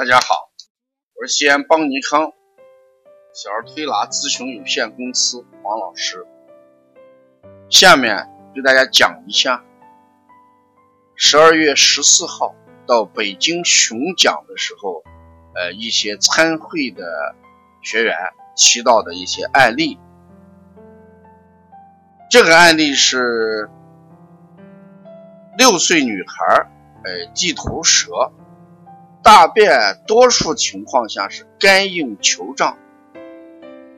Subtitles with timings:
[0.00, 0.48] 大家好，
[1.14, 2.32] 我是西安邦尼康
[3.34, 6.26] 小儿推拿咨询有限公司王老师。
[7.68, 9.62] 下面给大家讲一下
[11.16, 12.54] 十二月十四号
[12.86, 15.02] 到北京巡讲的时候，
[15.54, 17.04] 呃，一些参会的
[17.82, 18.16] 学员
[18.56, 19.98] 提到的一些案例。
[22.30, 23.68] 这个案例是
[25.58, 26.70] 六岁女孩，
[27.04, 28.32] 呃，地头蛇。
[29.22, 32.78] 大便多数情况下是干硬球状，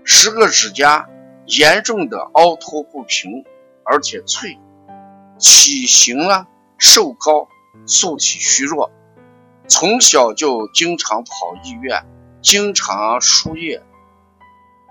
[0.04, 1.08] 十个指甲
[1.46, 3.44] 严重的凹凸不平，
[3.84, 4.58] 而且脆，
[5.38, 7.48] 体型呢瘦高，
[7.86, 8.90] 素体虚弱，
[9.68, 12.04] 从小就经常跑医院，
[12.42, 13.80] 经常输液，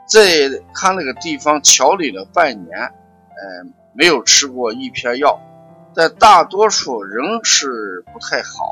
[0.07, 5.41] 在他那个地方调理了半年，嗯，没有吃过一片药，
[5.93, 8.63] 但大多数仍是不太好。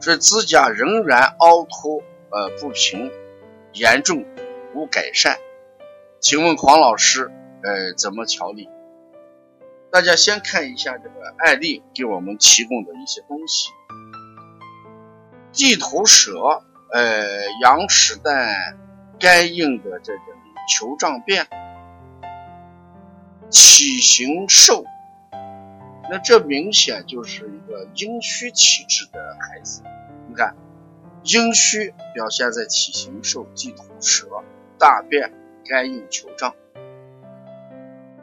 [0.00, 3.12] 这指甲仍然凹凸呃不平，
[3.74, 4.24] 严重
[4.74, 5.36] 无改善。
[6.20, 7.30] 请问黄老师，
[7.62, 8.70] 呃，怎么调理？
[9.90, 13.70] 大家先看一下这个案例给我们提供的一些东西。
[15.52, 16.62] 地头蛇，
[16.92, 17.26] 呃，
[17.62, 18.78] 羊屎蛋
[19.18, 20.24] 干硬的这种
[20.66, 21.46] 球状便，
[23.50, 24.84] 体型瘦。
[26.10, 29.82] 那这明显就是个阴虚体质的孩子，
[30.28, 30.56] 你看，
[31.22, 34.26] 阴虚表现在体型瘦、地头蛇、
[34.76, 35.32] 大便
[35.64, 36.52] 干硬球胀，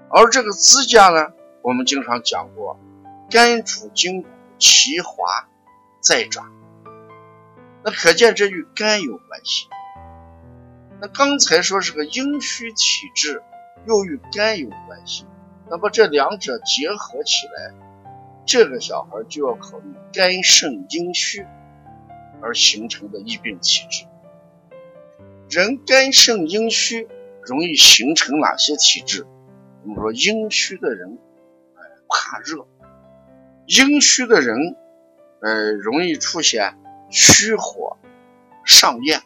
[0.09, 1.31] 而这个指甲呢，
[1.61, 2.77] 我们经常讲过，
[3.29, 4.27] 肝主筋骨，
[4.59, 5.47] 其华
[6.01, 6.43] 在爪，
[7.85, 9.69] 那可见这与肝有关系。
[10.99, 13.41] 那刚才说是个阴虚体质，
[13.85, 15.25] 又与肝有关系。
[15.69, 17.73] 那么这两者结合起来，
[18.47, 21.45] 这个小孩就要考虑肝肾阴虚
[22.41, 24.05] 而形成的易病体质。
[25.49, 27.07] 人肝肾阴虚
[27.43, 29.27] 容易形成哪些体质？
[29.83, 31.19] 我们说阴虚的人，
[31.75, 32.65] 呃，怕热；
[33.65, 34.77] 阴虚的人，
[35.41, 36.77] 呃，容易出现
[37.09, 37.97] 虚火
[38.63, 39.21] 上咽。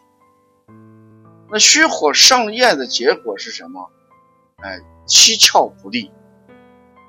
[1.51, 3.90] 那虚火上咽的结果是什么？
[4.57, 6.12] 哎，七窍不利。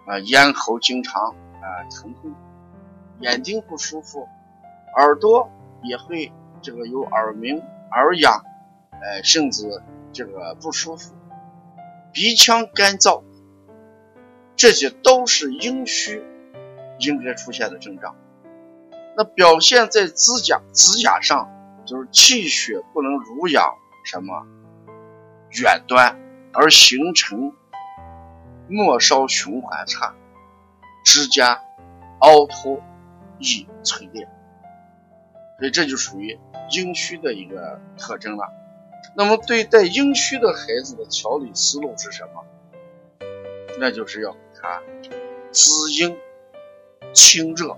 [0.07, 2.35] 啊，咽喉经常啊疼痛，
[3.21, 4.29] 眼睛不舒服，
[4.97, 5.49] 耳朵
[5.83, 7.63] 也会这个有耳鸣、
[7.93, 8.45] 耳痒，
[8.91, 11.15] 哎，甚至这个不舒服，
[12.13, 13.23] 鼻腔干燥，
[14.57, 16.23] 这些都是阴虚
[16.99, 18.17] 应该出现的症状。
[19.17, 21.49] 那表现在指甲指甲上，
[21.87, 23.75] 就是气血不能濡养
[24.05, 24.47] 什么
[25.51, 26.19] 远端，
[26.53, 27.53] 而形成。
[28.69, 30.15] 末梢循环差，
[31.05, 31.63] 指甲
[32.21, 32.81] 凹凸
[33.39, 34.29] 易脆裂，
[35.59, 36.39] 所以这就属于
[36.71, 38.53] 阴虚的一个特征了。
[39.17, 42.45] 那么对待阴虚的孩子的调理思路是什么？
[43.81, 44.83] 那就是要给他
[45.51, 46.17] 滋阴
[47.13, 47.77] 清热。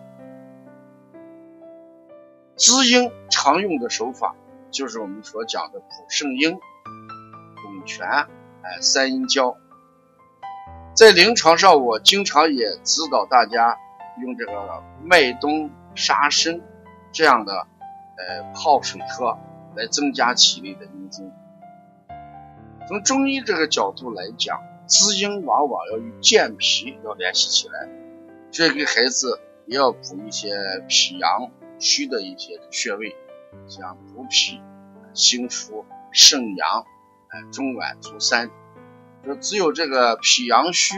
[2.56, 4.36] 滋阴常用的手法
[4.70, 9.56] 就是我们所讲的补肾阴、涌泉、哎三阴交。
[10.94, 13.76] 在临床上，我经常也指导大家
[14.22, 16.60] 用这个麦冬沙参
[17.10, 19.36] 这样的呃泡水喝
[19.74, 21.32] 来增加体内的阴精。
[22.86, 27.88] 从中医这个角度来讲，滋阴往往要与健脾要联系起来，
[28.52, 30.54] 所以给孩子也要补一些
[30.86, 31.50] 脾阳
[31.80, 33.16] 虚的一些穴位，
[33.66, 34.60] 像补脾、
[35.12, 36.84] 心腹、肾阳、
[37.30, 38.48] 呃中脘、足三。
[39.24, 40.94] 说只有这个脾阳虚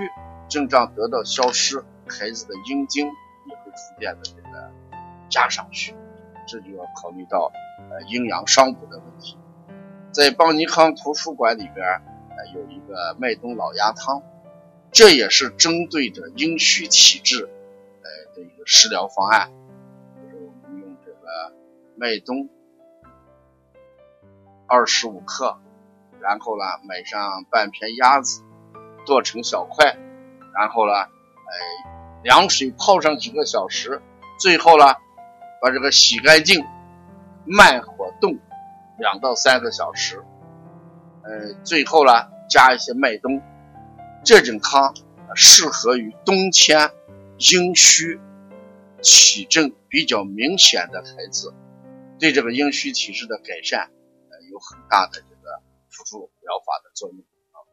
[0.48, 4.70] 症状得到消失，孩子的阴经也会逐渐的这个
[5.28, 5.94] 加上去，
[6.46, 7.50] 这就要考虑到
[7.90, 9.38] 呃阴阳双补的问题。
[10.12, 11.86] 在邦尼康图书馆里边
[12.30, 14.22] 呃有一个麦冬老鸭汤，
[14.90, 17.48] 这也是针对着阴虚体质
[18.02, 19.50] 呃的一个食疗方案，
[20.14, 21.54] 就是我们用这个
[21.96, 22.48] 麦冬
[24.66, 25.58] 二十五克。
[26.26, 28.42] 然后呢，买上半片鸭子，
[29.06, 29.96] 剁成小块，
[30.58, 34.02] 然后呢，哎，凉水泡上几个小时，
[34.40, 34.86] 最后呢，
[35.62, 36.64] 把这个洗干净，
[37.44, 38.40] 慢火炖
[38.98, 40.20] 两到三个小时，
[41.22, 42.12] 呃，最后呢，
[42.50, 43.40] 加一些麦冬。
[44.24, 44.92] 这种汤
[45.36, 46.90] 适合于冬天
[47.38, 48.18] 阴虚
[49.00, 51.54] 体症比较明显的孩子，
[52.18, 53.88] 对这个阴虚体质的改善，
[54.30, 55.22] 呃，有很大的。
[55.96, 57.18] 辅助疗法的作用
[57.52, 57.64] 啊，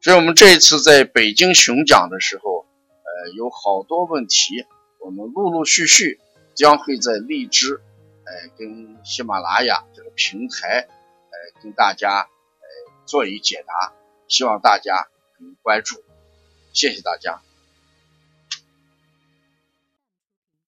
[0.00, 2.66] 所以我们这一次在北京巡讲的时候，
[3.04, 4.66] 呃，有好多问题，
[4.98, 6.18] 我们陆陆续续
[6.56, 7.80] 将会在荔枝
[8.24, 12.66] 呃，跟喜马拉雅这个平台，呃，跟大家呃
[13.06, 13.92] 做一解答，
[14.26, 16.02] 希望大家能关注，
[16.72, 17.40] 谢谢大家。